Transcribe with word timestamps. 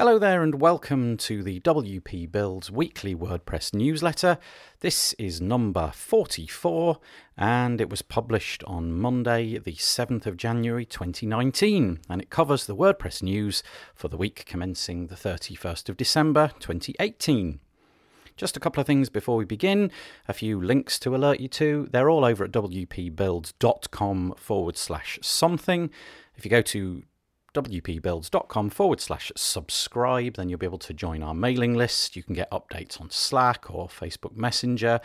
Hello 0.00 0.18
there, 0.18 0.42
and 0.42 0.62
welcome 0.62 1.18
to 1.18 1.42
the 1.42 1.60
WP 1.60 2.32
Builds 2.32 2.70
weekly 2.70 3.14
WordPress 3.14 3.74
newsletter. 3.74 4.38
This 4.80 5.12
is 5.18 5.42
number 5.42 5.92
44, 5.94 6.98
and 7.36 7.82
it 7.82 7.90
was 7.90 8.00
published 8.00 8.64
on 8.64 8.94
Monday, 8.94 9.58
the 9.58 9.74
7th 9.74 10.24
of 10.24 10.38
January 10.38 10.86
2019, 10.86 12.00
and 12.08 12.22
it 12.22 12.30
covers 12.30 12.64
the 12.64 12.74
WordPress 12.74 13.22
news 13.22 13.62
for 13.94 14.08
the 14.08 14.16
week 14.16 14.46
commencing 14.46 15.08
the 15.08 15.16
31st 15.16 15.90
of 15.90 15.98
December 15.98 16.52
2018. 16.60 17.60
Just 18.38 18.56
a 18.56 18.60
couple 18.60 18.80
of 18.80 18.86
things 18.86 19.10
before 19.10 19.36
we 19.36 19.44
begin. 19.44 19.90
A 20.26 20.32
few 20.32 20.58
links 20.58 20.98
to 21.00 21.14
alert 21.14 21.40
you 21.40 21.48
to. 21.48 21.90
They're 21.92 22.08
all 22.08 22.24
over 22.24 22.42
at 22.44 22.52
wpbuilds.com 22.52 24.34
forward 24.38 24.78
slash 24.78 25.18
something. 25.20 25.90
If 26.36 26.46
you 26.46 26.50
go 26.50 26.62
to 26.62 27.02
wpbuilds.com 27.54 28.70
forward 28.70 29.00
slash 29.00 29.32
subscribe. 29.36 30.34
Then 30.34 30.48
you'll 30.48 30.58
be 30.58 30.66
able 30.66 30.78
to 30.78 30.94
join 30.94 31.22
our 31.22 31.34
mailing 31.34 31.74
list. 31.74 32.16
You 32.16 32.22
can 32.22 32.34
get 32.34 32.50
updates 32.50 33.00
on 33.00 33.10
Slack 33.10 33.70
or 33.70 33.88
Facebook 33.88 34.36
Messenger 34.36 35.00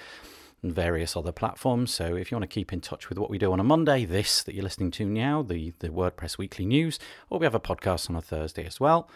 and 0.61 0.73
various 0.73 1.15
other 1.15 1.31
platforms. 1.31 1.93
So 1.93 2.15
if 2.15 2.31
you 2.31 2.35
want 2.35 2.49
to 2.49 2.53
keep 2.53 2.73
in 2.73 2.81
touch 2.81 3.09
with 3.09 3.17
what 3.17 3.29
we 3.29 3.37
do 3.37 3.51
on 3.51 3.59
a 3.59 3.63
Monday, 3.63 4.05
this 4.05 4.43
that 4.43 4.55
you're 4.55 4.63
listening 4.63 4.91
to 4.91 5.05
now, 5.05 5.41
the, 5.41 5.73
the 5.79 5.89
WordPress 5.89 6.37
Weekly 6.37 6.65
News, 6.65 6.99
or 7.29 7.39
we 7.39 7.45
have 7.45 7.55
a 7.55 7.59
podcast 7.59 8.09
on 8.09 8.15
a 8.15 8.21
Thursday 8.21 8.65
as 8.65 8.79
well. 8.79 9.09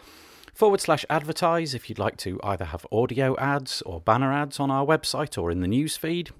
Forward 0.54 0.80
slash 0.80 1.04
advertise 1.08 1.74
if 1.74 1.88
you'd 1.88 1.98
like 1.98 2.16
to 2.18 2.40
either 2.42 2.66
have 2.66 2.86
audio 2.90 3.36
ads 3.38 3.82
or 3.82 4.00
banner 4.00 4.32
ads 4.32 4.58
on 4.58 4.70
our 4.70 4.84
website 4.84 5.40
or 5.40 5.50
in 5.50 5.60
the 5.60 5.68
news 5.68 5.96
feed. 5.96 6.30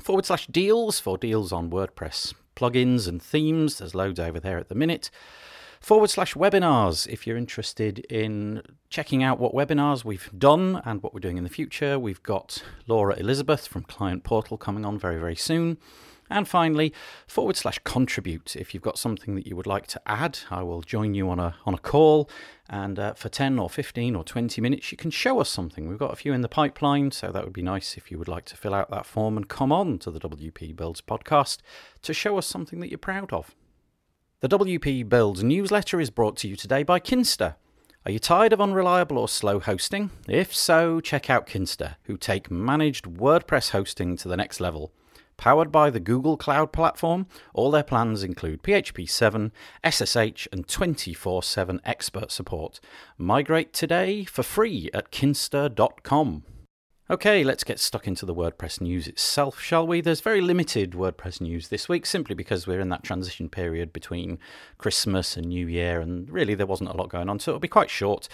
Forward 0.00 0.24
slash 0.24 0.46
deals 0.46 0.98
for 0.98 1.18
deals 1.18 1.52
on 1.52 1.70
WordPress 1.70 2.34
plugins 2.56 3.06
and 3.06 3.22
themes. 3.22 3.78
There's 3.78 3.94
loads 3.94 4.18
over 4.18 4.40
there 4.40 4.58
at 4.58 4.68
the 4.68 4.74
minute 4.74 5.10
forward 5.84 6.08
slash 6.08 6.32
webinars 6.32 7.06
if 7.08 7.26
you're 7.26 7.36
interested 7.36 7.98
in 8.08 8.62
checking 8.88 9.22
out 9.22 9.38
what 9.38 9.52
webinars 9.52 10.02
we've 10.02 10.30
done 10.36 10.80
and 10.86 11.02
what 11.02 11.12
we're 11.12 11.20
doing 11.20 11.36
in 11.36 11.44
the 11.44 11.50
future. 11.50 11.98
We've 11.98 12.22
got 12.22 12.64
Laura 12.86 13.14
Elizabeth 13.16 13.66
from 13.66 13.82
Client 13.82 14.24
Portal 14.24 14.56
coming 14.56 14.86
on 14.86 14.98
very, 14.98 15.18
very 15.18 15.36
soon. 15.36 15.76
And 16.30 16.48
finally, 16.48 16.94
forward 17.26 17.56
slash 17.56 17.78
contribute. 17.84 18.56
If 18.56 18.72
you've 18.72 18.82
got 18.82 18.96
something 18.96 19.34
that 19.34 19.46
you 19.46 19.56
would 19.56 19.66
like 19.66 19.86
to 19.88 20.00
add, 20.06 20.38
I 20.50 20.62
will 20.62 20.80
join 20.80 21.12
you 21.12 21.28
on 21.28 21.38
a, 21.38 21.54
on 21.66 21.74
a 21.74 21.78
call. 21.78 22.30
And 22.66 22.98
uh, 22.98 23.12
for 23.12 23.28
10 23.28 23.58
or 23.58 23.68
15 23.68 24.16
or 24.16 24.24
20 24.24 24.62
minutes, 24.62 24.90
you 24.90 24.96
can 24.96 25.10
show 25.10 25.38
us 25.38 25.50
something. 25.50 25.86
We've 25.86 25.98
got 25.98 26.14
a 26.14 26.16
few 26.16 26.32
in 26.32 26.40
the 26.40 26.48
pipeline, 26.48 27.10
so 27.10 27.30
that 27.30 27.44
would 27.44 27.52
be 27.52 27.60
nice 27.60 27.98
if 27.98 28.10
you 28.10 28.18
would 28.18 28.26
like 28.26 28.46
to 28.46 28.56
fill 28.56 28.72
out 28.72 28.90
that 28.90 29.04
form 29.04 29.36
and 29.36 29.50
come 29.50 29.70
on 29.70 29.98
to 29.98 30.10
the 30.10 30.18
WP 30.18 30.74
Builds 30.74 31.02
podcast 31.02 31.58
to 32.00 32.14
show 32.14 32.38
us 32.38 32.46
something 32.46 32.80
that 32.80 32.88
you're 32.88 32.96
proud 32.96 33.30
of. 33.30 33.54
The 34.44 34.58
WP 34.58 35.08
Builds 35.08 35.42
newsletter 35.42 35.98
is 36.02 36.10
brought 36.10 36.36
to 36.36 36.48
you 36.48 36.54
today 36.54 36.82
by 36.82 37.00
Kinsta. 37.00 37.54
Are 38.04 38.10
you 38.10 38.18
tired 38.18 38.52
of 38.52 38.60
unreliable 38.60 39.16
or 39.16 39.26
slow 39.26 39.58
hosting? 39.58 40.10
If 40.28 40.54
so, 40.54 41.00
check 41.00 41.30
out 41.30 41.46
Kinsta, 41.46 41.96
who 42.02 42.18
take 42.18 42.50
managed 42.50 43.06
WordPress 43.06 43.70
hosting 43.70 44.18
to 44.18 44.28
the 44.28 44.36
next 44.36 44.60
level. 44.60 44.92
Powered 45.38 45.72
by 45.72 45.88
the 45.88 45.98
Google 45.98 46.36
Cloud 46.36 46.72
Platform, 46.72 47.26
all 47.54 47.70
their 47.70 47.82
plans 47.82 48.22
include 48.22 48.62
PHP 48.62 49.08
7, 49.08 49.50
SSH, 49.82 50.46
and 50.52 50.68
24 50.68 51.42
7 51.42 51.80
expert 51.86 52.30
support. 52.30 52.80
Migrate 53.16 53.72
today 53.72 54.24
for 54.24 54.42
free 54.42 54.90
at 54.92 55.10
kinsta.com. 55.10 56.42
Okay, 57.14 57.44
let's 57.44 57.62
get 57.62 57.78
stuck 57.78 58.08
into 58.08 58.26
the 58.26 58.34
WordPress 58.34 58.80
news 58.80 59.06
itself, 59.06 59.60
shall 59.60 59.86
we? 59.86 60.00
There's 60.00 60.20
very 60.20 60.40
limited 60.40 60.94
WordPress 60.94 61.40
news 61.40 61.68
this 61.68 61.88
week 61.88 62.06
simply 62.06 62.34
because 62.34 62.66
we're 62.66 62.80
in 62.80 62.88
that 62.88 63.04
transition 63.04 63.48
period 63.48 63.92
between 63.92 64.40
Christmas 64.78 65.36
and 65.36 65.46
New 65.46 65.68
Year, 65.68 66.00
and 66.00 66.28
really 66.28 66.56
there 66.56 66.66
wasn't 66.66 66.90
a 66.90 66.96
lot 66.96 67.10
going 67.10 67.28
on, 67.28 67.38
so 67.38 67.52
it'll 67.52 67.60
be 67.60 67.68
quite 67.68 67.88
short. 67.88 68.26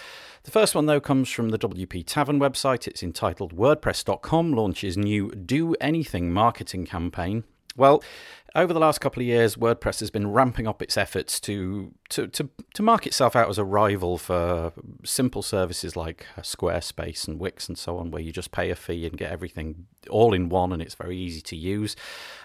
The 0.45 0.49
first 0.49 0.73
one, 0.73 0.87
though, 0.87 0.99
comes 0.99 1.29
from 1.29 1.49
the 1.49 1.59
WP 1.59 2.05
Tavern 2.07 2.39
website. 2.39 2.87
It's 2.87 3.03
entitled 3.03 3.55
WordPress.com 3.55 4.53
launches 4.53 4.97
new 4.97 5.29
Do 5.29 5.75
Anything 5.79 6.33
marketing 6.33 6.87
campaign. 6.87 7.43
Well, 7.77 8.03
over 8.53 8.73
the 8.73 8.79
last 8.79 8.99
couple 8.99 9.21
of 9.21 9.27
years, 9.27 9.55
WordPress 9.55 10.01
has 10.01 10.09
been 10.09 10.31
ramping 10.31 10.67
up 10.67 10.81
its 10.81 10.97
efforts 10.97 11.39
to, 11.41 11.93
to, 12.09 12.27
to, 12.27 12.49
to 12.73 12.83
mark 12.83 13.07
itself 13.07 13.35
out 13.35 13.49
as 13.49 13.57
a 13.57 13.63
rival 13.63 14.17
for 14.17 14.73
simple 15.05 15.41
services 15.41 15.95
like 15.95 16.25
Squarespace 16.39 17.27
and 17.27 17.39
Wix 17.39 17.69
and 17.69 17.77
so 17.77 17.97
on, 17.97 18.11
where 18.11 18.21
you 18.21 18.31
just 18.31 18.51
pay 18.51 18.69
a 18.69 18.75
fee 18.75 19.05
and 19.05 19.17
get 19.17 19.31
everything 19.31 19.87
all 20.09 20.33
in 20.33 20.49
one 20.49 20.73
and 20.73 20.81
it's 20.81 20.95
very 20.95 21.17
easy 21.17 21.41
to 21.41 21.55
use. 21.55 21.95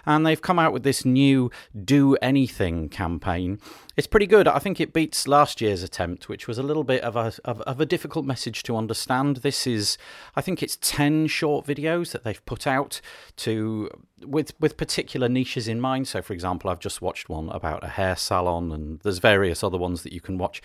And 0.05 0.25
they've 0.25 0.41
come 0.41 0.59
out 0.59 0.71
with 0.71 0.83
this 0.83 1.03
new 1.03 1.51
Do 1.83 2.15
Anything 2.21 2.87
campaign. 2.87 3.59
It's 3.97 4.07
pretty 4.07 4.27
good. 4.27 4.47
I 4.47 4.59
think 4.59 4.79
it 4.79 4.93
beats 4.93 5.27
last 5.27 5.59
year's 5.59 5.83
attempt, 5.83 6.29
which 6.29 6.47
was 6.47 6.57
a 6.57 6.63
little 6.63 6.83
bit 6.83 7.01
of 7.01 7.15
a, 7.15 7.33
of, 7.43 7.61
of 7.61 7.81
a 7.81 7.85
difficult 7.85 8.25
message 8.25 8.63
to 8.63 8.77
understand. 8.77 9.37
This 9.37 9.67
is, 9.67 9.97
I 10.35 10.41
think 10.41 10.63
it's 10.63 10.77
10 10.81 11.27
short 11.27 11.65
videos 11.65 12.11
that 12.11 12.23
they've 12.23 12.45
put 12.45 12.65
out 12.65 13.01
to 13.37 13.89
with 14.25 14.59
with 14.59 14.77
particular 14.77 15.29
niches 15.29 15.67
in 15.67 15.79
mind. 15.79 15.96
So, 16.05 16.21
for 16.21 16.33
example, 16.33 16.69
I've 16.69 16.79
just 16.79 17.01
watched 17.01 17.29
one 17.29 17.49
about 17.49 17.83
a 17.83 17.87
hair 17.87 18.15
salon, 18.15 18.71
and 18.71 18.99
there's 18.99 19.19
various 19.19 19.63
other 19.63 19.77
ones 19.77 20.03
that 20.03 20.13
you 20.13 20.21
can 20.21 20.37
watch. 20.37 20.61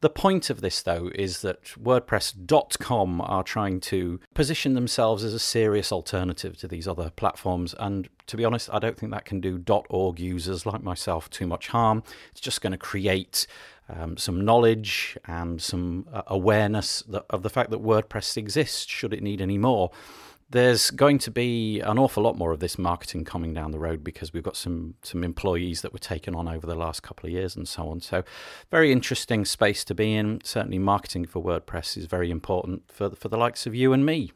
The 0.00 0.10
point 0.10 0.50
of 0.50 0.60
this, 0.60 0.82
though, 0.82 1.10
is 1.14 1.40
that 1.42 1.64
WordPress.com 1.82 3.20
are 3.22 3.42
trying 3.42 3.80
to 3.80 4.20
position 4.34 4.74
themselves 4.74 5.24
as 5.24 5.32
a 5.32 5.38
serious 5.38 5.90
alternative 5.92 6.56
to 6.58 6.68
these 6.68 6.86
other 6.86 7.10
platforms. 7.10 7.74
And 7.78 8.08
to 8.26 8.36
be 8.36 8.44
honest, 8.44 8.68
I 8.72 8.78
don't 8.78 8.98
think 8.98 9.12
that 9.12 9.24
can 9.24 9.40
do 9.40 9.62
.org 9.88 10.20
users 10.20 10.66
like 10.66 10.82
myself 10.82 11.30
too 11.30 11.46
much 11.46 11.68
harm. 11.68 12.02
It's 12.32 12.40
just 12.40 12.60
going 12.60 12.72
to 12.72 12.78
create 12.78 13.46
um, 13.88 14.16
some 14.16 14.44
knowledge 14.44 15.16
and 15.26 15.60
some 15.60 16.06
uh, 16.12 16.22
awareness 16.26 17.02
of 17.30 17.42
the 17.42 17.50
fact 17.50 17.70
that 17.70 17.82
WordPress 17.82 18.36
exists, 18.36 18.86
should 18.86 19.12
it 19.12 19.22
need 19.22 19.40
any 19.40 19.58
more 19.58 19.90
there's 20.50 20.90
going 20.90 21.18
to 21.18 21.30
be 21.30 21.80
an 21.80 21.98
awful 21.98 22.22
lot 22.22 22.36
more 22.36 22.52
of 22.52 22.60
this 22.60 22.78
marketing 22.78 23.24
coming 23.24 23.54
down 23.54 23.70
the 23.70 23.78
road 23.78 24.04
because 24.04 24.32
we've 24.32 24.42
got 24.42 24.56
some 24.56 24.94
some 25.02 25.24
employees 25.24 25.82
that 25.82 25.92
were 25.92 25.98
taken 25.98 26.34
on 26.34 26.48
over 26.48 26.66
the 26.66 26.74
last 26.74 27.02
couple 27.02 27.26
of 27.26 27.32
years 27.32 27.56
and 27.56 27.66
so 27.66 27.88
on. 27.88 28.00
So, 28.00 28.22
very 28.70 28.92
interesting 28.92 29.44
space 29.44 29.84
to 29.84 29.94
be 29.94 30.14
in. 30.14 30.40
Certainly, 30.44 30.78
marketing 30.78 31.26
for 31.26 31.42
WordPress 31.42 31.96
is 31.96 32.06
very 32.06 32.30
important 32.30 32.82
for 32.90 33.10
for 33.10 33.28
the 33.28 33.38
likes 33.38 33.66
of 33.66 33.74
you 33.74 33.92
and 33.92 34.04
me. 34.04 34.32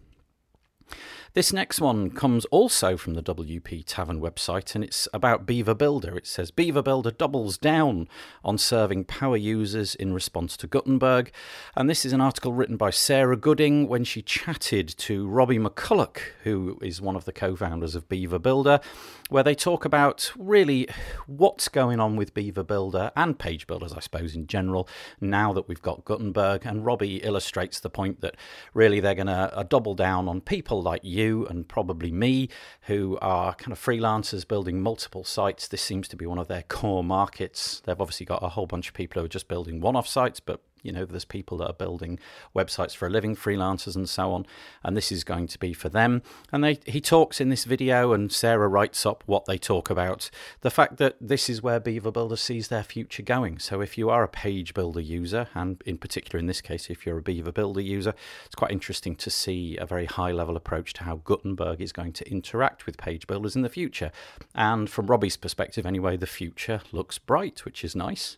This 1.34 1.53
next 1.53 1.78
one 1.78 2.11
comes 2.11 2.47
also 2.47 2.97
from 2.97 3.12
the 3.12 3.22
WP 3.22 3.84
Tavern 3.87 4.19
website 4.19 4.75
and 4.75 4.83
it's 4.83 5.06
about 5.12 5.44
Beaver 5.44 5.75
Builder. 5.75 6.16
It 6.16 6.27
says 6.27 6.50
Beaver 6.50 6.81
Builder 6.81 7.11
doubles 7.11 7.59
down 7.59 8.09
on 8.43 8.56
serving 8.56 9.05
power 9.05 9.37
users 9.37 9.94
in 9.94 10.15
response 10.15 10.56
to 10.56 10.67
Gutenberg. 10.67 11.31
And 11.77 11.88
this 11.88 12.06
is 12.06 12.15
an 12.15 12.22
article 12.22 12.55
written 12.55 12.78
by 12.78 12.88
Sarah 12.88 13.37
Gooding 13.37 13.88
when 13.88 14.05
she 14.05 14.22
chatted 14.22 14.88
to 14.99 15.28
Robby 15.28 15.59
McCullough, 15.59 16.17
who 16.44 16.78
is 16.81 17.03
one 17.03 17.15
of 17.15 17.27
the 17.27 17.33
co 17.33 17.55
founders 17.55 17.94
of 17.94 18.09
Beaver 18.09 18.38
Builder, 18.38 18.81
where 19.28 19.43
they 19.43 19.55
talk 19.55 19.84
about 19.84 20.33
really 20.38 20.88
what's 21.27 21.69
going 21.69 22.00
on 22.00 22.17
with 22.17 22.33
Beaver 22.33 22.65
Builder 22.65 23.12
and 23.15 23.38
page 23.38 23.67
builders, 23.67 23.93
I 23.93 24.00
suppose, 24.00 24.34
in 24.34 24.47
general, 24.47 24.88
now 25.21 25.53
that 25.53 25.69
we've 25.69 25.83
got 25.83 26.06
Gutenberg. 26.06 26.65
And 26.65 26.87
Robbie 26.87 27.17
illustrates 27.19 27.81
the 27.81 27.91
point 27.91 28.22
that 28.22 28.34
really 28.72 28.99
they're 28.99 29.15
going 29.15 29.27
to 29.27 29.55
uh, 29.55 29.62
double 29.65 29.94
down 29.94 30.27
on 30.27 30.41
people 30.41 30.81
like 30.81 31.05
you 31.05 31.18
you 31.19 31.47
and 31.47 31.69
probably 31.69 32.12
me, 32.12 32.49
who 32.83 33.19
are 33.21 33.55
kind 33.55 33.73
of 33.73 33.79
freelancers 33.81 34.47
building 34.47 34.81
multiple 34.81 35.25
sites. 35.25 35.69
This 35.69 35.83
seems 35.83 36.09
to 36.09 36.17
be 36.17 36.27
one 36.27 36.39
of 36.39 36.49
their 36.49 36.62
core 36.62 37.05
markets. 37.05 37.83
They've 37.84 38.01
obviously 38.01 38.27
got 38.27 38.43
a 38.43 38.49
whole 38.49 38.67
bunch 38.67 38.89
of 38.89 38.95
people 38.95 39.21
who 39.21 39.27
are 39.27 39.29
just 39.29 39.49
building 39.49 39.81
one 39.81 39.97
off 39.97 40.06
sites, 40.06 40.41
but 40.41 40.61
you 40.83 40.93
know, 40.93 41.05
there's 41.05 41.25
people 41.25 41.59
that 41.59 41.66
are 41.66 41.72
building 41.72 42.19
websites 42.55 42.94
for 42.94 43.06
a 43.06 43.11
living, 43.11 43.37
freelancers 43.37 43.97
and 43.97 44.09
so 44.09 44.33
on, 44.33 44.47
and 44.83 44.97
this 44.97 45.12
is 45.12 45.25
going 45.25 45.47
to 45.49 45.59
be 45.59 45.72
for 45.72 45.89
them. 45.89 46.22
And 46.53 46.62
they, 46.62 46.78
he 46.87 47.00
talks 47.00 47.41
in 47.41 47.49
this 47.49 47.65
video, 47.65 48.12
and 48.12 48.33
Sarah 48.33 48.69
writes 48.69 49.05
up 49.05 49.22
what 49.27 49.47
they 49.47 49.59
talk 49.59 49.91
about. 49.91 50.31
The 50.61 50.71
fact 50.71 50.97
that 50.99 51.17
this 51.21 51.49
is 51.49 51.62
where 51.62 51.81
Beaver 51.81 52.11
Builder 52.11 52.37
sees 52.37 52.69
their 52.69 52.83
future 52.83 53.22
going. 53.22 53.59
So 53.59 53.81
if 53.81 53.99
you 53.99 54.11
are 54.11 54.22
a 54.22 54.28
page 54.28 54.75
builder 54.75 55.00
user, 55.00 55.49
and 55.55 55.83
in 55.84 55.99
particular 55.99 56.38
in 56.38 56.47
this 56.47 56.61
case, 56.61 56.91
if 56.91 57.05
you're 57.05 57.19
a 57.19 57.22
Beaver 57.22 57.53
Builder 57.53 57.81
user, 57.81 58.15
it's 58.47 58.55
quite 58.55 58.70
interesting 58.70 59.17
to 59.17 59.31
see 59.31 59.76
a 59.76 59.87
very 59.87 60.06
high 60.06 60.32
level 60.32 60.56
approach 60.56 60.93
to 60.94 61.05
how 61.05 61.17
Gutenberg 61.17 61.81
is 61.81 61.93
going 61.93 62.12
to 62.12 62.31
interact 62.31 62.87
with 62.87 62.97
page 62.97 63.26
builders 63.26 63.56
in 63.56 63.62
the 63.62 63.69
future. 63.69 64.11
And 64.55 64.88
from 64.88 65.06
Robby's 65.06 65.37
perspective, 65.37 65.87
anyway, 65.87 66.17
the 66.17 66.26
future 66.26 66.81
looks 66.93 67.19
bright, 67.19 67.64
which 67.64 67.85
is 67.85 67.94
nice. 67.97 68.37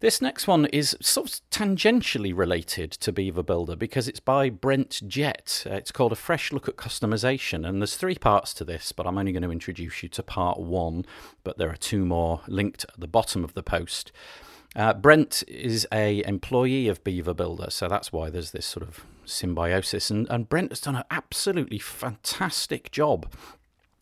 This 0.00 0.22
next 0.22 0.48
one 0.48 0.64
is 0.66 0.96
sort 1.02 1.30
of 1.30 1.50
tangentially 1.50 2.34
related 2.34 2.90
to 2.92 3.12
Beaver 3.12 3.42
Builder 3.42 3.76
because 3.76 4.08
it's 4.08 4.18
by 4.18 4.48
Brent 4.48 5.02
Jett. 5.06 5.66
Uh, 5.66 5.74
it's 5.74 5.92
called 5.92 6.12
A 6.12 6.16
Fresh 6.16 6.52
Look 6.52 6.70
at 6.70 6.76
Customization, 6.76 7.68
and 7.68 7.82
there's 7.82 7.96
three 7.96 8.14
parts 8.14 8.54
to 8.54 8.64
this, 8.64 8.92
but 8.92 9.06
I'm 9.06 9.18
only 9.18 9.32
going 9.32 9.42
to 9.42 9.52
introduce 9.52 10.02
you 10.02 10.08
to 10.08 10.22
part 10.22 10.58
one, 10.58 11.04
but 11.44 11.58
there 11.58 11.68
are 11.68 11.76
two 11.76 12.06
more 12.06 12.40
linked 12.48 12.84
at 12.84 12.98
the 12.98 13.06
bottom 13.06 13.44
of 13.44 13.52
the 13.52 13.62
post. 13.62 14.10
Uh, 14.74 14.94
Brent 14.94 15.42
is 15.46 15.86
a 15.92 16.24
employee 16.26 16.88
of 16.88 17.04
Beaver 17.04 17.34
Builder, 17.34 17.68
so 17.68 17.86
that's 17.86 18.10
why 18.10 18.30
there's 18.30 18.52
this 18.52 18.64
sort 18.64 18.88
of 18.88 19.04
symbiosis. 19.26 20.10
And, 20.10 20.26
and 20.30 20.48
Brent 20.48 20.70
has 20.70 20.80
done 20.80 20.96
an 20.96 21.04
absolutely 21.10 21.78
fantastic 21.78 22.90
job 22.90 23.30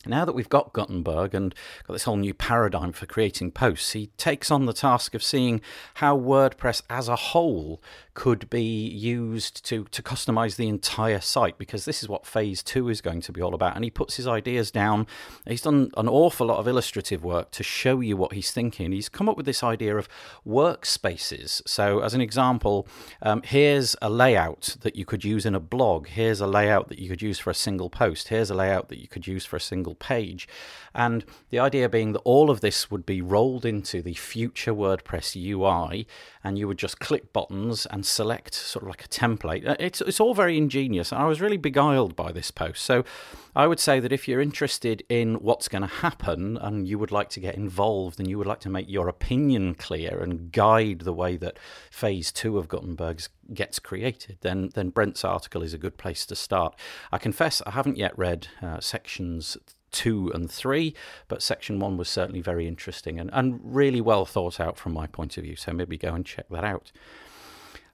now 0.05 0.23
that 0.23 0.33
we've 0.33 0.47
got 0.47 0.71
Gutenberg 0.71 1.33
and 1.33 1.53
got 1.85 1.93
this 1.93 2.03
whole 2.03 2.15
new 2.15 2.33
paradigm 2.33 2.93
for 2.93 3.05
creating 3.05 3.51
posts, 3.51 3.91
he 3.91 4.07
takes 4.15 4.49
on 4.49 4.65
the 4.65 4.73
task 4.73 5.13
of 5.13 5.21
seeing 5.21 5.59
how 5.95 6.17
WordPress 6.17 6.81
as 6.89 7.09
a 7.09 7.17
whole 7.17 7.81
could 8.13 8.49
be 8.49 8.61
used 8.61 9.63
to, 9.65 9.85
to 9.85 10.01
customize 10.03 10.57
the 10.57 10.67
entire 10.67 11.21
site 11.21 11.57
because 11.57 11.85
this 11.85 12.03
is 12.03 12.09
what 12.09 12.25
phase 12.25 12.61
two 12.61 12.89
is 12.89 12.99
going 12.99 13.21
to 13.21 13.31
be 13.31 13.41
all 13.41 13.53
about. 13.53 13.75
And 13.75 13.83
he 13.83 13.89
puts 13.89 14.15
his 14.15 14.27
ideas 14.27 14.71
down. 14.71 15.07
He's 15.47 15.61
done 15.61 15.91
an 15.95 16.09
awful 16.09 16.47
lot 16.47 16.59
of 16.59 16.67
illustrative 16.67 17.23
work 17.23 17.51
to 17.51 17.63
show 17.63 18.01
you 18.01 18.17
what 18.17 18.33
he's 18.33 18.51
thinking. 18.51 18.91
He's 18.91 19.07
come 19.07 19.29
up 19.29 19.37
with 19.37 19.45
this 19.45 19.63
idea 19.63 19.95
of 19.97 20.09
workspaces. 20.45 21.61
So, 21.65 21.99
as 21.99 22.13
an 22.13 22.19
example, 22.19 22.87
um, 23.21 23.41
here's 23.43 23.95
a 24.01 24.09
layout 24.09 24.75
that 24.81 24.97
you 24.97 25.05
could 25.05 25.23
use 25.23 25.45
in 25.45 25.55
a 25.55 25.59
blog. 25.61 26.07
Here's 26.07 26.41
a 26.41 26.47
layout 26.47 26.89
that 26.89 26.99
you 26.99 27.07
could 27.07 27.21
use 27.21 27.39
for 27.39 27.51
a 27.51 27.55
single 27.55 27.89
post. 27.89 28.27
Here's 28.27 28.49
a 28.49 28.55
layout 28.55 28.89
that 28.89 28.99
you 28.99 29.07
could 29.07 29.27
use 29.27 29.45
for 29.45 29.55
a 29.55 29.61
single 29.61 29.88
page. 29.95 30.47
And 30.93 31.23
the 31.49 31.59
idea 31.59 31.87
being 31.87 32.13
that 32.13 32.19
all 32.19 32.49
of 32.49 32.61
this 32.61 32.89
would 32.89 33.05
be 33.05 33.21
rolled 33.21 33.65
into 33.65 34.01
the 34.01 34.15
future 34.15 34.73
WordPress 34.73 35.35
UI, 35.35 36.07
and 36.43 36.57
you 36.57 36.67
would 36.67 36.77
just 36.77 36.99
click 36.99 37.31
buttons 37.31 37.85
and 37.85 38.05
select 38.05 38.53
sort 38.53 38.83
of 38.83 38.89
like 38.89 39.05
a 39.05 39.07
template. 39.07 39.67
Uh, 39.67 39.75
it's, 39.79 40.01
it's 40.01 40.19
all 40.19 40.33
very 40.33 40.57
ingenious. 40.57 41.13
I 41.13 41.25
was 41.25 41.41
really 41.41 41.57
beguiled 41.57 42.15
by 42.15 42.31
this 42.31 42.51
post. 42.51 42.83
So 42.83 43.03
I 43.55 43.67
would 43.67 43.79
say 43.79 43.99
that 43.99 44.11
if 44.11 44.27
you're 44.27 44.41
interested 44.41 45.03
in 45.09 45.35
what's 45.35 45.67
going 45.67 45.81
to 45.81 45.87
happen 45.87 46.57
and 46.57 46.87
you 46.87 46.97
would 46.97 47.11
like 47.11 47.29
to 47.29 47.39
get 47.39 47.55
involved 47.55 48.19
and 48.19 48.29
you 48.29 48.37
would 48.37 48.47
like 48.47 48.59
to 48.61 48.69
make 48.69 48.89
your 48.89 49.07
opinion 49.07 49.75
clear 49.75 50.19
and 50.19 50.51
guide 50.51 50.99
the 50.99 51.13
way 51.13 51.37
that 51.37 51.57
phase 51.91 52.31
two 52.31 52.57
of 52.57 52.67
Gutenberg 52.67 53.21
gets 53.53 53.79
created, 53.79 54.37
then, 54.41 54.69
then 54.73 54.89
Brent's 54.89 55.23
article 55.23 55.61
is 55.61 55.73
a 55.73 55.77
good 55.77 55.97
place 55.97 56.25
to 56.27 56.35
start. 56.35 56.75
I 57.11 57.17
confess 57.17 57.61
I 57.65 57.71
haven't 57.71 57.97
yet 57.97 58.17
read 58.17 58.47
uh, 58.61 58.79
sections 58.79 59.57
two 59.91 60.31
and 60.33 60.49
three, 60.51 60.93
but 61.27 61.41
section 61.41 61.79
one 61.79 61.97
was 61.97 62.09
certainly 62.09 62.41
very 62.41 62.67
interesting 62.67 63.19
and, 63.19 63.29
and 63.33 63.59
really 63.63 64.01
well 64.01 64.25
thought 64.25 64.59
out 64.59 64.77
from 64.77 64.93
my 64.93 65.07
point 65.07 65.37
of 65.37 65.43
view. 65.43 65.55
So 65.55 65.73
maybe 65.73 65.97
go 65.97 66.13
and 66.13 66.25
check 66.25 66.45
that 66.49 66.63
out. 66.63 66.91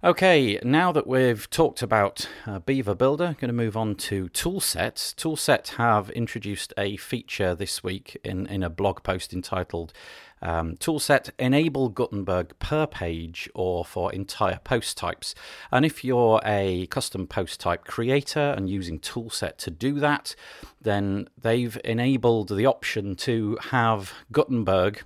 Okay, 0.04 0.60
now 0.62 0.92
that 0.92 1.08
we've 1.08 1.50
talked 1.50 1.82
about 1.82 2.30
uh, 2.46 2.60
Beaver 2.60 2.94
Builder, 2.94 3.28
I'm 3.28 3.34
going 3.34 3.48
to 3.48 3.54
move 3.54 3.76
on 3.76 3.96
to 3.96 4.28
Toolset. 4.30 5.16
Toolset 5.16 5.70
have 5.78 6.12
introduced 6.12 6.74
a 6.78 6.96
feature 6.98 7.56
this 7.56 7.84
week 7.84 8.16
in, 8.24 8.46
in 8.46 8.62
a 8.62 8.70
blog 8.70 9.02
post 9.02 9.34
entitled 9.34 9.94
um, 10.42 10.76
Toolset 10.78 11.30
Enable 11.40 11.90
Gutenberg 11.90 12.58
per 12.60 12.86
page 12.86 13.50
or 13.56 13.86
for 13.86 14.12
entire 14.12 14.60
post 14.64 14.98
types. 14.98 15.36
And 15.72 15.86
if 15.86 16.04
you're 16.04 16.42
a 16.46 16.88
custom 16.88 17.28
post 17.28 17.60
type 17.60 17.86
creator 17.86 18.54
and 18.56 18.70
using 18.70 19.00
Toolset 19.00 19.58
to 19.58 19.72
do 19.72 20.00
that, 20.00 20.36
then 20.82 21.28
they've 21.42 21.78
enabled 21.84 22.50
the 22.50 22.66
option 22.66 23.16
to 23.16 23.58
have 23.72 24.14
Gutenberg 24.32 25.04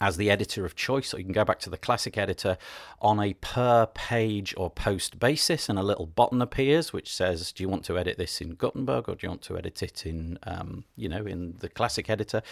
as 0.00 0.16
the 0.16 0.30
editor 0.30 0.64
of 0.64 0.74
choice, 0.74 1.14
or 1.14 1.18
you 1.18 1.24
can 1.24 1.32
go 1.32 1.44
back 1.44 1.58
to 1.60 1.70
the 1.70 1.78
classic 1.78 2.18
editor 2.18 2.58
on 3.00 3.20
a 3.20 3.34
per 3.34 3.86
page 3.86 4.54
or 4.56 4.70
post 4.70 5.18
basis, 5.18 5.68
and 5.68 5.78
a 5.78 5.82
little 5.82 6.06
button 6.06 6.42
appears 6.42 6.92
which 6.92 7.14
says, 7.14 7.52
"Do 7.52 7.62
you 7.62 7.68
want 7.68 7.84
to 7.86 7.98
edit 7.98 8.18
this 8.18 8.40
in 8.40 8.54
Gutenberg, 8.54 9.08
or 9.08 9.14
do 9.14 9.26
you 9.26 9.28
want 9.28 9.42
to 9.42 9.56
edit 9.56 9.82
it 9.82 10.06
in, 10.06 10.38
um, 10.44 10.84
you 10.96 11.08
know, 11.08 11.24
in 11.26 11.56
the 11.60 11.68
classic 11.68 12.10
editor?" 12.10 12.42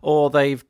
Or 0.00 0.30
they've 0.30 0.64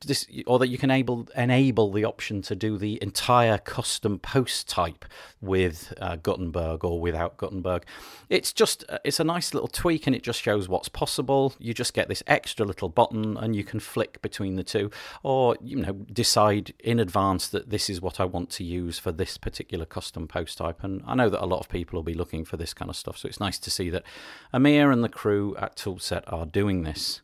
or 0.46 0.58
that 0.58 0.68
you 0.68 0.78
can 0.78 0.90
enable 0.90 1.28
enable 1.36 1.90
the 1.92 2.04
option 2.04 2.42
to 2.42 2.54
do 2.54 2.78
the 2.78 2.98
entire 3.02 3.58
custom 3.58 4.18
post 4.18 4.68
type 4.68 5.04
with 5.40 5.92
uh, 6.00 6.16
Gutenberg 6.16 6.84
or 6.84 7.00
without 7.00 7.36
Gutenberg. 7.36 7.84
It's 8.28 8.52
just 8.52 8.84
uh, 8.88 8.98
it's 9.04 9.20
a 9.20 9.24
nice 9.24 9.54
little 9.54 9.68
tweak, 9.68 10.06
and 10.06 10.16
it 10.16 10.22
just 10.22 10.40
shows 10.40 10.68
what's 10.68 10.88
possible. 10.88 11.54
You 11.58 11.74
just 11.74 11.94
get 11.94 12.08
this 12.08 12.22
extra 12.26 12.64
little 12.64 12.88
button, 12.88 13.36
and 13.36 13.54
you 13.56 13.64
can 13.64 13.80
flick 13.80 14.22
between 14.22 14.56
the 14.56 14.64
two, 14.64 14.90
or 15.22 15.56
you 15.62 15.76
know 15.76 15.92
decide 16.22 16.72
in 16.78 17.00
advance 17.00 17.48
that 17.48 17.70
this 17.70 17.90
is 17.90 18.00
what 18.00 18.20
I 18.20 18.24
want 18.24 18.48
to 18.50 18.62
use 18.62 18.96
for 18.96 19.10
this 19.10 19.36
particular 19.36 19.84
custom 19.84 20.28
post 20.28 20.56
type. 20.56 20.84
And 20.84 21.02
I 21.04 21.16
know 21.16 21.28
that 21.28 21.42
a 21.42 21.46
lot 21.46 21.58
of 21.58 21.68
people 21.68 21.96
will 21.96 22.04
be 22.04 22.14
looking 22.14 22.44
for 22.44 22.56
this 22.56 22.72
kind 22.72 22.88
of 22.88 22.94
stuff, 22.94 23.18
so 23.18 23.26
it's 23.26 23.40
nice 23.40 23.58
to 23.58 23.72
see 23.72 23.90
that 23.90 24.04
Amir 24.52 24.92
and 24.92 25.02
the 25.02 25.08
crew 25.08 25.56
at 25.56 25.74
Toolset 25.74 26.22
are 26.28 26.46
doing 26.46 26.84
this. 26.84 27.22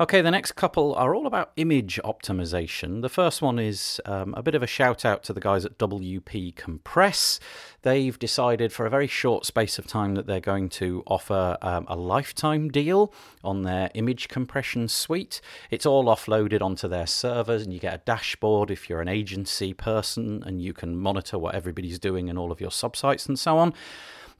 Okay, 0.00 0.22
the 0.22 0.30
next 0.30 0.52
couple 0.52 0.94
are 0.94 1.14
all 1.14 1.26
about 1.26 1.52
image 1.56 2.00
optimization. 2.02 3.02
The 3.02 3.10
first 3.10 3.42
one 3.42 3.58
is 3.58 4.00
um, 4.06 4.32
a 4.34 4.42
bit 4.42 4.54
of 4.54 4.62
a 4.62 4.66
shout 4.66 5.04
out 5.04 5.22
to 5.24 5.34
the 5.34 5.40
guys 5.40 5.66
at 5.66 5.76
WP 5.76 6.56
Compress. 6.56 7.38
They've 7.82 8.18
decided 8.18 8.72
for 8.72 8.86
a 8.86 8.90
very 8.90 9.06
short 9.06 9.44
space 9.44 9.78
of 9.78 9.86
time 9.86 10.14
that 10.14 10.26
they're 10.26 10.40
going 10.40 10.70
to 10.70 11.02
offer 11.06 11.58
um, 11.60 11.84
a 11.88 11.96
lifetime 11.96 12.70
deal 12.70 13.12
on 13.44 13.64
their 13.64 13.90
image 13.92 14.28
compression 14.28 14.88
suite. 14.88 15.42
It's 15.70 15.84
all 15.84 16.06
offloaded 16.06 16.62
onto 16.62 16.88
their 16.88 17.06
servers, 17.06 17.62
and 17.62 17.74
you 17.74 17.78
get 17.78 17.94
a 17.94 18.02
dashboard 18.06 18.70
if 18.70 18.88
you're 18.88 19.02
an 19.02 19.08
agency 19.08 19.74
person, 19.74 20.42
and 20.46 20.62
you 20.62 20.72
can 20.72 20.96
monitor 20.96 21.38
what 21.38 21.54
everybody's 21.54 21.98
doing 21.98 22.28
in 22.28 22.38
all 22.38 22.50
of 22.50 22.62
your 22.62 22.70
subsites 22.70 23.28
and 23.28 23.38
so 23.38 23.58
on. 23.58 23.74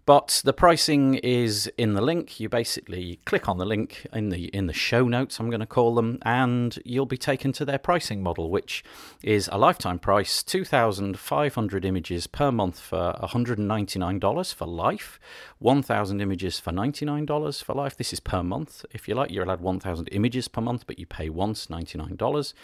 But 0.04 0.43
the 0.44 0.52
pricing 0.52 1.14
is 1.14 1.70
in 1.78 1.94
the 1.94 2.00
link. 2.00 2.40
You 2.40 2.49
basically 2.49 3.20
click 3.25 3.49
on 3.49 3.58
the 3.58 3.64
link 3.64 4.04
in 4.12 4.31
the 4.31 4.46
in 4.49 4.66
the 4.66 4.72
show 4.72 5.06
notes, 5.06 5.38
I'm 5.38 5.49
going 5.49 5.60
to 5.60 5.66
call 5.66 5.94
them, 5.94 6.19
and 6.22 6.76
you'll 6.84 7.06
be 7.06 7.16
taken 7.16 7.52
to 7.52 7.64
their 7.64 7.78
pricing 7.78 8.20
model, 8.20 8.50
which 8.50 8.82
is 9.22 9.49
a 9.52 9.58
lifetime 9.58 10.00
price, 10.00 10.43
2,500 10.43 11.84
images 11.84 12.26
per 12.26 12.50
month 12.50 12.81
for 12.81 13.14
$199 13.22 14.54
for 14.54 14.66
life, 14.66 15.20
1,000 15.60 16.20
images 16.20 16.58
for 16.58 16.72
$99 16.72 17.62
for 17.62 17.75
life. 17.75 17.96
This 17.96 18.12
is 18.12 18.19
per 18.19 18.43
month. 18.43 18.84
If 18.90 19.06
you 19.06 19.14
like, 19.14 19.31
you're 19.31 19.44
allowed 19.44 19.60
1,000 19.60 20.08
images 20.08 20.49
per 20.49 20.60
month, 20.60 20.84
but 20.88 20.99
you 20.99 21.06
pay 21.06 21.28
once 21.28 21.69
$99. 21.69 22.54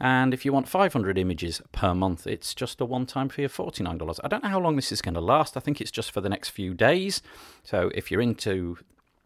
And 0.00 0.32
if 0.32 0.44
you 0.44 0.52
want 0.52 0.66
500 0.66 1.18
images 1.18 1.60
per 1.72 1.94
month, 1.94 2.26
it's 2.26 2.54
just 2.54 2.80
a 2.80 2.84
one 2.86 3.04
time 3.04 3.28
fee 3.28 3.44
of 3.44 3.54
$49. 3.54 4.18
I 4.24 4.28
don't 4.28 4.42
know 4.42 4.48
how 4.48 4.60
long 4.60 4.76
this 4.76 4.90
is 4.92 5.02
going 5.02 5.14
to 5.14 5.20
last. 5.20 5.56
I 5.56 5.60
think 5.60 5.80
it's 5.80 5.90
just 5.90 6.10
for 6.10 6.20
the 6.22 6.30
next 6.30 6.50
few 6.50 6.72
days. 6.72 7.20
So 7.62 7.90
if 7.94 8.10
you're 8.10 8.22
into 8.22 8.78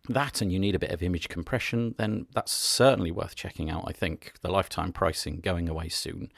that 0.08 0.40
and 0.40 0.52
you 0.52 0.58
need 0.58 0.74
a 0.74 0.78
bit 0.80 0.90
of 0.90 1.02
image 1.02 1.28
compression, 1.28 1.94
then 1.96 2.26
that's 2.34 2.52
certainly 2.52 3.12
worth 3.12 3.36
checking 3.36 3.70
out. 3.70 3.84
I 3.86 3.92
think 3.92 4.34
the 4.42 4.50
lifetime 4.50 4.92
pricing 4.92 5.40
going 5.40 5.68
away 5.68 5.88
soon. 5.88 6.32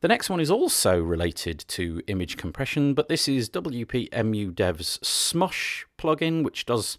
The 0.00 0.08
next 0.08 0.28
one 0.28 0.40
is 0.40 0.50
also 0.50 1.00
related 1.00 1.64
to 1.68 2.02
image 2.08 2.36
compression, 2.36 2.92
but 2.92 3.08
this 3.08 3.26
is 3.26 3.48
WP 3.48 4.54
Dev's 4.54 4.98
Smush 5.02 5.86
plugin, 5.96 6.42
which 6.42 6.66
does 6.66 6.98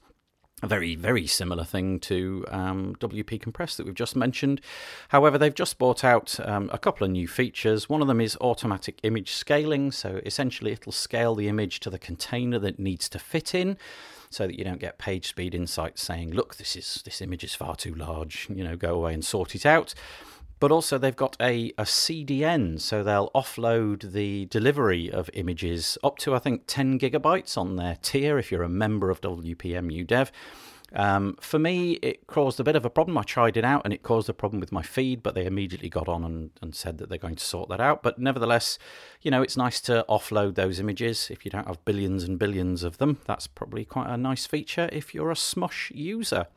a 0.63 0.67
very, 0.67 0.95
very 0.95 1.27
similar 1.27 1.65
thing 1.65 1.99
to 1.99 2.45
um, 2.49 2.95
WP 2.99 3.41
Compress 3.41 3.75
that 3.75 3.85
we've 3.85 3.93
just 3.93 4.15
mentioned. 4.15 4.61
However, 5.09 5.37
they've 5.37 5.53
just 5.53 5.77
brought 5.77 6.03
out 6.03 6.39
um, 6.47 6.69
a 6.71 6.77
couple 6.77 7.03
of 7.03 7.11
new 7.11 7.27
features. 7.27 7.89
One 7.89 8.01
of 8.01 8.07
them 8.07 8.21
is 8.21 8.37
automatic 8.39 8.99
image 9.03 9.31
scaling. 9.33 9.91
So 9.91 10.21
essentially, 10.25 10.71
it'll 10.71 10.93
scale 10.93 11.35
the 11.35 11.49
image 11.49 11.81
to 11.81 11.89
the 11.89 11.99
container 11.99 12.57
that 12.59 12.79
needs 12.79 13.09
to 13.09 13.19
fit 13.19 13.53
in 13.53 13.77
so 14.29 14.47
that 14.47 14.57
you 14.57 14.63
don't 14.63 14.79
get 14.79 14.97
page 14.97 15.27
speed 15.27 15.53
insights 15.53 16.01
saying, 16.01 16.31
look, 16.31 16.55
this 16.55 16.75
is 16.75 17.01
this 17.05 17.21
image 17.21 17.43
is 17.43 17.53
far 17.53 17.75
too 17.75 17.93
large, 17.93 18.47
you 18.49 18.63
know, 18.63 18.75
go 18.75 18.95
away 18.95 19.13
and 19.13 19.23
sort 19.23 19.55
it 19.55 19.65
out 19.65 19.93
but 20.59 20.71
also 20.71 20.97
they've 20.97 21.15
got 21.15 21.35
a, 21.41 21.71
a 21.77 21.83
CDN, 21.83 22.79
so 22.79 23.03
they'll 23.03 23.31
offload 23.35 24.13
the 24.13 24.45
delivery 24.45 25.11
of 25.11 25.29
images 25.33 25.97
up 26.03 26.17
to, 26.19 26.33
I 26.33 26.39
think, 26.39 26.63
10 26.67 26.99
gigabytes 26.99 27.57
on 27.57 27.75
their 27.75 27.97
tier 28.01 28.37
if 28.37 28.51
you're 28.51 28.63
a 28.63 28.69
member 28.69 29.09
of 29.09 29.21
WPMU 29.21 30.05
Dev. 30.07 30.31
Um, 30.93 31.35
for 31.41 31.59
me, 31.59 31.93
it 32.01 32.25
caused 32.27 32.59
a 32.59 32.63
bit 32.63 32.75
of 32.75 32.85
a 32.85 32.89
problem. 32.89 33.17
I 33.17 33.23
tried 33.23 33.57
it 33.57 33.65
out 33.65 33.81
and 33.83 33.93
it 33.93 34.03
caused 34.03 34.29
a 34.29 34.33
problem 34.33 34.59
with 34.59 34.71
my 34.71 34.81
feed, 34.81 35.21
but 35.23 35.35
they 35.35 35.45
immediately 35.45 35.89
got 35.89 36.07
on 36.07 36.23
and, 36.23 36.51
and 36.61 36.73
said 36.73 36.99
that 36.99 37.09
they're 37.09 37.17
going 37.17 37.35
to 37.35 37.43
sort 37.43 37.69
that 37.69 37.81
out. 37.81 38.01
But 38.01 38.17
nevertheless, 38.17 38.79
you 39.21 39.29
know, 39.29 39.41
it's 39.41 39.57
nice 39.57 39.81
to 39.81 40.05
offload 40.07 40.55
those 40.55 40.79
images 40.79 41.29
if 41.29 41.43
you 41.43 41.51
don't 41.51 41.67
have 41.67 41.83
billions 41.83 42.23
and 42.23 42.39
billions 42.39 42.83
of 42.83 42.97
them. 42.97 43.17
That's 43.25 43.47
probably 43.47 43.83
quite 43.83 44.09
a 44.09 44.17
nice 44.17 44.45
feature 44.45 44.89
if 44.93 45.13
you're 45.13 45.31
a 45.31 45.35
Smush 45.35 45.91
user. 45.93 46.47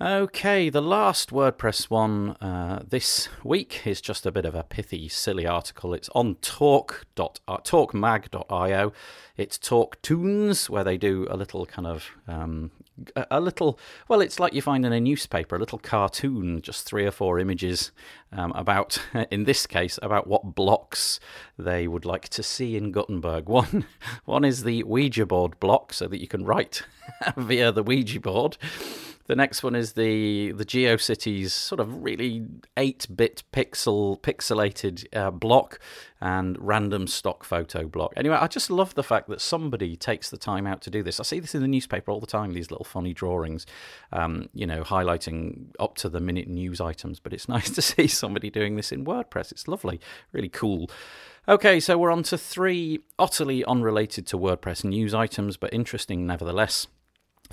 Okay, 0.00 0.70
the 0.70 0.82
last 0.82 1.30
WordPress 1.30 1.88
one 1.88 2.30
uh, 2.40 2.82
this 2.84 3.28
week 3.44 3.86
is 3.86 4.00
just 4.00 4.26
a 4.26 4.32
bit 4.32 4.44
of 4.44 4.52
a 4.52 4.64
pithy, 4.64 5.08
silly 5.08 5.46
article. 5.46 5.94
It's 5.94 6.08
on 6.16 6.34
Torque. 6.36 7.06
Uh, 7.16 7.28
torquemag.io. 7.58 8.92
It's 9.36 9.56
TorqueToons, 9.56 10.68
where 10.68 10.82
they 10.82 10.96
do 10.96 11.28
a 11.30 11.36
little 11.36 11.64
kind 11.64 11.86
of 11.86 12.10
um, 12.26 12.72
a 13.16 13.40
little 13.40 13.78
well 14.08 14.20
it's 14.20 14.38
like 14.38 14.52
you 14.52 14.62
find 14.62 14.86
in 14.86 14.92
a 14.92 15.00
newspaper 15.00 15.56
a 15.56 15.58
little 15.58 15.80
cartoon 15.80 16.62
just 16.62 16.86
three 16.86 17.04
or 17.04 17.10
four 17.10 17.40
images 17.40 17.90
um, 18.30 18.52
about 18.52 19.00
in 19.32 19.44
this 19.44 19.66
case 19.66 19.98
about 20.00 20.28
what 20.28 20.54
blocks 20.54 21.18
they 21.58 21.88
would 21.88 22.04
like 22.04 22.28
to 22.28 22.40
see 22.40 22.76
in 22.76 22.92
gutenberg 22.92 23.48
one 23.48 23.84
one 24.26 24.44
is 24.44 24.62
the 24.62 24.84
ouija 24.84 25.26
board 25.26 25.58
block 25.58 25.92
so 25.92 26.06
that 26.06 26.20
you 26.20 26.28
can 26.28 26.44
write 26.44 26.82
via 27.36 27.72
the 27.72 27.82
ouija 27.82 28.20
board 28.20 28.56
The 29.26 29.36
next 29.36 29.62
one 29.62 29.74
is 29.74 29.94
the 29.94 30.52
the 30.52 30.66
GeoCities 30.66 31.50
sort 31.50 31.80
of 31.80 32.02
really 32.02 32.46
eight 32.76 33.06
bit 33.14 33.42
pixel 33.52 34.20
pixelated 34.20 35.06
uh, 35.16 35.30
block 35.30 35.78
and 36.20 36.58
random 36.60 37.06
stock 37.06 37.42
photo 37.42 37.86
block. 37.86 38.12
Anyway, 38.16 38.36
I 38.36 38.48
just 38.48 38.70
love 38.70 38.94
the 38.94 39.02
fact 39.02 39.28
that 39.30 39.40
somebody 39.40 39.96
takes 39.96 40.28
the 40.28 40.36
time 40.36 40.66
out 40.66 40.82
to 40.82 40.90
do 40.90 41.02
this. 41.02 41.20
I 41.20 41.22
see 41.22 41.40
this 41.40 41.54
in 41.54 41.62
the 41.62 41.68
newspaper 41.68 42.10
all 42.10 42.20
the 42.20 42.26
time. 42.26 42.52
These 42.52 42.70
little 42.70 42.84
funny 42.84 43.14
drawings, 43.14 43.64
um, 44.12 44.50
you 44.52 44.66
know, 44.66 44.82
highlighting 44.82 45.68
up 45.78 45.96
to 45.96 46.10
the 46.10 46.20
minute 46.20 46.48
news 46.48 46.80
items. 46.80 47.18
But 47.18 47.32
it's 47.32 47.48
nice 47.56 47.70
to 47.70 47.82
see 47.82 48.06
somebody 48.06 48.50
doing 48.50 48.76
this 48.76 48.92
in 48.92 49.06
WordPress. 49.06 49.52
It's 49.52 49.66
lovely, 49.66 50.00
really 50.32 50.50
cool. 50.50 50.90
Okay, 51.48 51.80
so 51.80 51.96
we're 51.96 52.10
on 52.10 52.22
to 52.24 52.38
three 52.38 53.00
utterly 53.18 53.64
unrelated 53.64 54.26
to 54.28 54.38
WordPress 54.38 54.84
news 54.84 55.14
items, 55.14 55.56
but 55.56 55.72
interesting 55.72 56.26
nevertheless. 56.26 56.86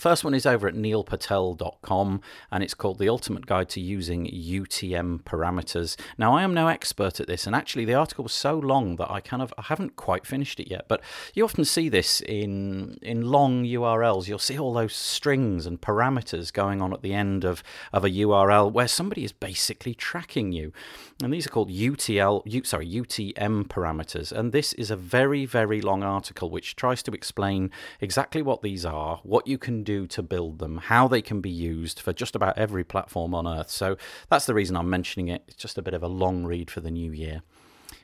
First 0.01 0.24
one 0.24 0.34
is 0.34 0.48
over 0.48 0.67
at 0.67 0.74
neilpatel.com 0.74 2.22
and 2.50 2.63
it's 2.63 2.74
called 2.74 2.98
The 2.98 3.08
Ultimate 3.08 3.46
Guide 3.46 3.70
to 3.70 3.79
Using 3.79 4.25
UTM 4.25 5.22
Parameters. 5.22 5.96
Now, 6.17 6.36
I 6.36 6.41
am 6.41 6.55
no 6.55 6.70
expert 6.70 7.20
at 7.20 7.27
this, 7.27 7.46
and 7.46 7.55
actually, 7.55 7.86
the 7.86 7.93
article 7.93 8.24
was 8.24 8.34
so 8.34 8.58
long 8.58 8.96
that 8.96 9.12
I 9.12 9.20
kind 9.20 9.43
of 9.43 9.53
I 9.60 9.62
haven't 9.62 9.98
quite 9.98 10.25
finished 10.25 10.60
it 10.60 10.72
yet. 10.72 10.88
But 10.88 11.03
you 11.36 11.43
often 11.43 11.65
see 11.65 11.88
this 11.88 12.20
in 12.20 12.98
in 13.03 13.29
long 13.29 13.63
URLs. 13.63 14.27
You'll 14.27 14.39
see 14.39 14.58
all 14.58 14.74
those 14.74 14.96
strings 14.96 15.67
and 15.67 15.79
parameters 15.79 16.51
going 16.51 16.81
on 16.81 16.93
at 16.93 17.03
the 17.03 17.13
end 17.13 17.46
of, 17.46 17.62
of 17.93 18.03
a 18.03 18.10
URL 18.10 18.72
where 18.72 18.88
somebody 18.88 19.24
is 19.24 19.31
basically 19.31 19.93
tracking 19.93 20.51
you. 20.51 20.74
And 21.22 21.31
these 21.31 21.46
are 21.46 21.51
called 21.51 21.70
UTL, 21.70 22.41
U, 22.46 22.63
sorry, 22.63 22.88
UTM 22.89 23.67
parameters. 23.67 24.31
And 24.31 24.51
this 24.51 24.74
is 24.74 24.89
a 24.89 24.96
very, 24.96 25.46
very 25.46 25.79
long 25.79 26.01
article 26.01 26.50
which 26.50 26.75
tries 26.75 27.03
to 27.03 27.12
explain 27.12 27.70
exactly 28.00 28.41
what 28.41 28.63
these 28.63 28.84
are, 28.84 29.20
what 29.22 29.46
you 29.46 29.60
can 29.60 29.84
do 29.84 29.91
to 30.08 30.24
build 30.24 30.60
them, 30.60 30.78
how 30.78 31.08
they 31.08 31.22
can 31.22 31.42
be 31.42 31.50
used 31.50 32.00
for 32.00 32.14
just 32.14 32.36
about 32.36 32.58
every 32.58 32.84
platform 32.84 33.34
on 33.34 33.48
earth. 33.48 33.70
So 33.70 33.98
that's 34.30 34.46
the 34.46 34.54
reason 34.54 34.76
I'm 34.76 34.90
mentioning 34.90 35.28
it. 35.28 35.44
It's 35.48 35.58
just 35.58 35.78
a 35.78 35.82
bit 35.82 35.94
of 35.94 36.04
a 36.04 36.08
long 36.08 36.44
read 36.46 36.70
for 36.70 36.82
the 36.82 36.92
new 36.92 37.12
year. 37.12 37.42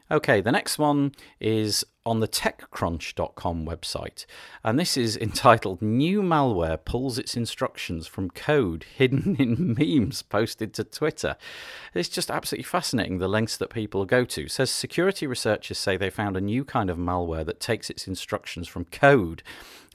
Okay, 0.10 0.40
the 0.40 0.54
next 0.54 0.80
one 0.80 1.12
is 1.42 1.84
on 2.06 2.22
the 2.22 2.30
TechCrunch.com 2.30 3.66
website, 3.66 4.26
and 4.64 4.80
this 4.80 4.96
is 4.96 5.18
entitled 5.22 5.82
New 5.82 6.22
Malware 6.22 6.78
Pulls 6.86 7.18
Its 7.18 7.36
Instructions 7.36 8.08
from 8.08 8.30
Code 8.30 8.86
Hidden 8.96 9.36
in 9.36 9.76
Memes 9.78 10.22
Posted 10.22 10.74
to 10.76 10.86
Twitter. 10.86 11.36
It's 11.94 12.08
just 12.08 12.32
absolutely 12.32 12.64
fascinating 12.64 13.18
the 13.18 13.28
lengths 13.28 13.58
that 13.58 13.70
people 13.70 14.06
go 14.06 14.24
to. 14.24 14.46
It 14.46 14.52
says 14.52 14.72
security 14.72 15.28
researchers 15.28 15.78
say 15.78 15.98
they 15.98 16.10
found 16.10 16.38
a 16.38 16.42
new 16.42 16.64
kind 16.64 16.90
of 16.90 16.98
malware 16.98 17.46
that 17.46 17.60
takes 17.60 17.90
its 17.90 18.08
instructions 18.08 18.70
from 18.70 18.86
code 18.86 19.44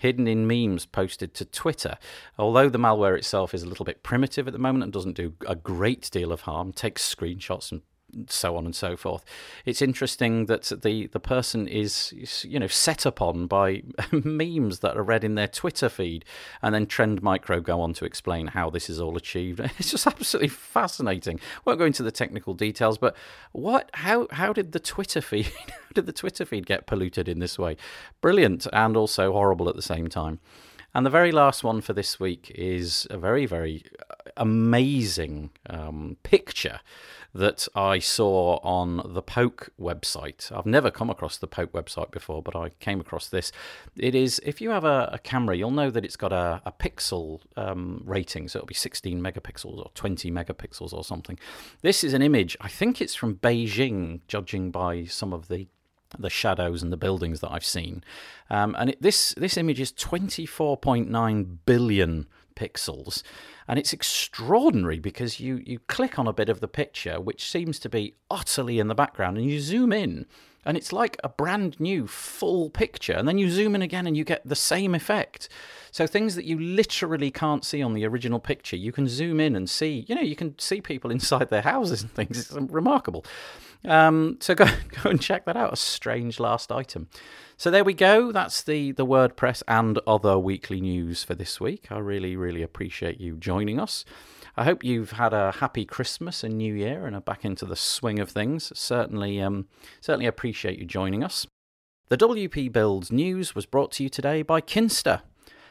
hidden 0.01 0.27
in 0.29 0.47
memes 0.47 0.85
posted 0.85 1.33
to 1.33 1.47
Twitter. 1.47 1.97
Although 2.37 2.69
the 2.69 2.79
malware 2.79 3.17
itself 3.17 3.55
is 3.55 3.63
a 3.63 3.69
little 3.69 3.87
bit 3.87 4.03
primitive 4.03 4.47
at 4.47 4.53
the 4.53 4.59
moment 4.59 4.83
and 4.85 4.93
doesn't 4.93 5.17
do 5.17 5.33
a 5.47 5.55
great 5.55 6.11
deal 6.11 6.33
of 6.33 6.43
harm, 6.43 6.73
takes 6.73 7.15
screenshots 7.15 7.73
and 7.73 7.81
so 8.29 8.57
on 8.57 8.65
and 8.65 8.75
so 8.75 8.97
forth. 8.97 9.25
It's 9.65 9.83
interesting 9.83 10.47
that 10.47 10.73
the, 10.83 11.07
the 11.09 11.21
person 11.21 11.67
is, 11.67 12.45
you 12.47 12.59
know, 12.59 12.67
set 12.67 13.07
upon 13.07 13.47
by 13.47 13.83
memes 14.13 14.81
that 14.81 14.97
are 14.97 15.03
read 15.03 15.25
in 15.25 15.35
their 15.35 15.49
Twitter 15.49 15.89
feed, 15.89 16.25
and 16.61 16.75
then 16.75 16.87
Trend 16.87 17.23
Micro 17.23 17.61
go 17.61 17.81
on 17.81 17.93
to 17.95 18.05
explain 18.05 18.49
how 18.49 18.71
this 18.71 18.89
is 18.89 19.01
all 19.01 19.17
achieved. 19.17 19.61
It's 19.83 19.91
just 19.91 20.07
absolutely 20.07 20.49
fascinating. 20.49 21.41
Won't 21.65 21.79
go 21.79 21.85
into 21.85 22.05
the 22.05 22.13
technical 22.13 22.55
details, 22.55 22.99
but 22.99 23.17
what? 23.51 23.91
How 23.95 24.29
how 24.31 24.53
did 24.53 24.73
the 24.73 24.79
Twitter 24.79 25.21
feed? 25.21 25.47
how 25.69 25.93
did 25.95 26.07
the 26.07 26.13
Twitter 26.13 26.45
feed 26.45 26.67
get 26.67 26.87
polluted 26.87 27.29
in 27.29 27.41
this 27.41 27.59
way? 27.59 27.77
Brilliant 28.21 28.67
and 28.73 28.97
also 28.97 29.33
horrible 29.33 29.69
at 29.69 29.77
the 29.77 29.83
same 29.83 30.09
time. 30.09 30.39
And 30.95 31.07
the 31.07 31.11
very 31.11 31.33
last 31.33 31.65
one 31.65 31.81
for 31.81 31.95
this 31.95 32.21
week 32.21 32.53
is 32.55 33.07
a 33.11 33.17
very, 33.17 33.47
very 33.47 33.85
amazing 34.37 35.51
um, 35.69 36.17
picture 36.23 36.81
that 37.35 37.67
I 37.75 37.99
saw 37.99 38.59
on 38.63 39.01
the 39.15 39.23
Poke 39.23 39.71
website. 39.81 40.53
I've 40.53 40.67
never 40.67 40.91
come 40.91 41.09
across 41.09 41.39
the 41.39 41.47
Poke 41.47 41.73
website 41.73 42.11
before, 42.11 42.43
but 42.43 42.55
I 42.55 42.71
came 42.81 43.01
across 43.01 43.29
this. 43.29 43.53
It 43.97 44.15
is, 44.15 44.41
if 44.45 44.61
you 44.61 44.71
have 44.71 44.85
a, 44.85 45.11
a 45.13 45.19
camera, 45.19 45.57
you'll 45.57 45.71
know 45.71 45.91
that 45.91 46.05
it's 46.05 46.17
got 46.17 46.33
a, 46.33 46.61
a 46.67 46.73
pixel 46.73 47.41
um, 47.57 48.03
rating, 48.05 48.49
so 48.49 48.59
it'll 48.59 48.67
be 48.67 48.75
16 48.75 49.21
megapixels 49.21 49.79
or 49.79 49.91
20 49.95 50.31
megapixels 50.31 50.93
or 50.93 51.05
something. 51.05 51.39
This 51.81 52.05
is 52.05 52.13
an 52.13 52.23
image, 52.23 52.57
I 52.61 52.69
think 52.69 53.01
it's 53.01 53.15
from 53.15 53.37
Beijing, 53.37 54.21
judging 54.29 54.71
by 54.71 55.05
some 55.05 55.33
of 55.33 55.49
the 55.49 55.69
the 56.19 56.29
shadows 56.29 56.83
and 56.83 56.93
the 56.93 56.97
buildings 56.99 57.41
that 57.41 57.51
I've 57.51 57.65
seen. 57.65 58.05
Um, 58.51 58.77
and 58.79 58.91
it, 58.91 59.01
this 59.01 59.35
this 59.39 59.57
image 59.57 59.81
is 59.81 59.93
24.9 59.93 61.57
billion 61.65 62.27
pixels. 62.55 63.23
And 63.69 63.79
it's 63.79 63.93
extraordinary 63.93 64.99
because 64.99 65.41
you, 65.41 65.63
you 65.65 65.79
click 65.81 66.19
on 66.19 66.27
a 66.27 66.33
bit 66.33 66.49
of 66.49 66.61
the 66.61 66.69
picture, 66.69 67.21
which 67.21 67.51
seems 67.51 67.79
to 67.81 67.89
be 67.89 68.15
utterly 68.31 68.79
in 68.79 68.89
the 68.89 68.95
background, 68.95 69.39
and 69.39 69.47
you 69.47 69.61
zoom 69.61 69.93
in, 69.93 70.27
and 70.65 70.77
it's 70.77 70.93
like 70.93 71.17
a 71.25 71.29
brand 71.29 71.79
new 71.81 72.07
full 72.07 72.71
picture. 72.71 73.13
And 73.13 73.27
then 73.27 73.39
you 73.39 73.51
zoom 73.51 73.75
in 73.75 73.83
again, 73.83 74.07
and 74.07 74.17
you 74.17 74.25
get 74.25 74.47
the 74.47 74.57
same 74.57 74.95
effect. 74.95 75.49
So 75.91 76.07
things 76.07 76.37
that 76.37 76.45
you 76.45 76.59
literally 76.59 77.31
can't 77.31 77.65
see 77.65 77.83
on 77.83 77.93
the 77.95 78.07
original 78.07 78.39
picture, 78.39 78.77
you 78.77 78.93
can 78.93 79.09
zoom 79.09 79.41
in 79.41 79.55
and 79.55 79.69
see. 79.69 80.07
You 80.09 80.15
know, 80.15 80.23
you 80.23 80.37
can 80.37 80.59
see 80.59 80.81
people 80.81 81.11
inside 81.17 81.51
their 81.51 81.63
houses 81.63 82.03
and 82.03 82.13
things. 82.13 82.39
It's 82.39 82.53
remarkable. 82.53 83.25
Um, 83.85 84.39
so 84.41 84.55
go 84.55 84.67
go 85.03 85.11
and 85.11 85.21
check 85.21 85.45
that 85.47 85.57
out. 85.57 85.73
A 85.73 85.77
strange 85.77 86.39
last 86.39 86.71
item. 86.71 87.09
So 87.57 87.71
there 87.71 87.85
we 87.85 87.95
go. 87.95 88.33
That's 88.33 88.63
the 88.63 88.93
the 88.93 89.07
WordPress 89.07 89.63
and 89.69 89.99
other 90.07 90.39
weekly 90.39 90.81
news 90.81 91.25
for 91.25 91.35
this 91.35 91.61
week. 91.61 91.91
I 91.91 91.99
really 91.99 92.37
really 92.37 92.63
appreciate 92.63 93.21
you 93.21 93.37
joining 93.37 93.79
us. 93.81 94.05
I 94.57 94.65
hope 94.65 94.85
you've 94.85 95.13
had 95.13 95.33
a 95.33 95.53
happy 95.53 95.87
Christmas 95.87 96.45
and 96.45 96.59
New 96.59 96.75
Year 96.75 97.07
and 97.07 97.17
are 97.17 97.23
back 97.23 97.43
into 97.43 97.65
the 97.65 97.77
swing 97.77 98.19
of 98.19 98.31
things. 98.31 98.71
Certainly 98.79 99.41
um, 99.41 99.67
certainly 100.01 100.27
appreciate 100.27 100.52
you 100.79 100.85
joining 100.85 101.25
us. 101.25 101.47
The 102.09 102.17
WP 102.19 102.73
Builds 102.73 103.11
news 103.11 103.55
was 103.55 103.67
brought 103.67 103.93
to 103.93 104.03
you 104.03 104.09
today 104.09 104.43
by 104.43 104.61
Kinsta. 104.61 105.23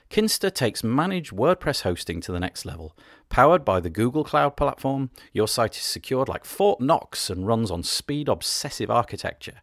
Kinsta 0.10 0.54
takes 0.54 0.84
managed 0.84 1.32
WordPress 1.32 1.84
hosting 1.84 2.20
to 2.22 2.32
the 2.32 2.40
next 2.40 2.66
level. 2.66 2.98
Powered 3.30 3.64
by 3.64 3.80
the 3.80 3.90
Google 3.90 4.24
Cloud 4.24 4.58
Platform, 4.58 5.10
your 5.32 5.48
site 5.48 5.78
is 5.78 5.84
secured 5.84 6.28
like 6.28 6.44
Fort 6.44 6.82
Knox 6.82 7.30
and 7.30 7.48
runs 7.48 7.72
on 7.72 7.84
speed 7.84 8.28
obsessive 8.28 8.92
architecture. 8.92 9.62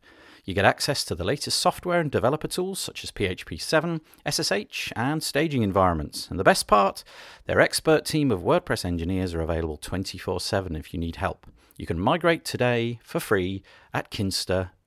You 0.48 0.54
get 0.54 0.64
access 0.64 1.04
to 1.04 1.14
the 1.14 1.25
latest 1.25 1.58
software 1.58 2.00
and 2.00 2.10
developer 2.10 2.48
tools 2.48 2.80
such 2.80 3.04
as 3.04 3.10
PHP 3.10 3.60
7, 3.60 4.00
SSH, 4.26 4.90
and 4.96 5.22
staging 5.22 5.62
environments. 5.62 6.30
And 6.30 6.40
the 6.40 6.44
best 6.44 6.66
part, 6.66 7.04
their 7.44 7.60
expert 7.60 8.06
team 8.06 8.30
of 8.30 8.40
WordPress 8.40 8.87
engineers 8.87 9.34
are 9.34 9.42
available 9.42 9.76
24 9.76 10.40
7 10.40 10.75
if 10.75 10.94
you 10.94 10.98
need 10.98 11.16
help. 11.16 11.46
You 11.76 11.84
can 11.84 12.00
migrate 12.00 12.46
today 12.46 12.98
for 13.02 13.20
free 13.20 13.62
at 13.92 14.10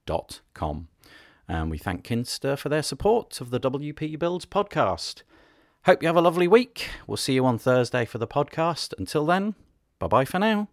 kinsta.com. 0.08 0.88
And 1.48 1.70
we 1.70 1.78
thank 1.78 2.06
Kinsta 2.06 2.58
for 2.58 2.70
their 2.70 2.84
support 2.84 3.42
of 3.42 3.50
the 3.50 3.60
WP 3.60 4.18
Builds 4.18 4.46
podcast. 4.46 5.24
Hope 5.86 6.02
you 6.02 6.08
have 6.08 6.16
a 6.16 6.22
lovely 6.22 6.48
week. 6.48 6.90
We'll 7.08 7.18
see 7.18 7.34
you 7.34 7.46
on 7.46 7.58
Thursday 7.58 8.06
for 8.06 8.20
the 8.20 8.28
podcast. 8.28 8.94
Until 8.98 9.26
then, 9.26 9.56
bye 10.00 10.08
bye 10.08 10.26
for 10.26 10.40
now. 10.40 10.70